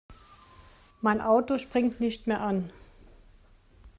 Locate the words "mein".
1.01-1.21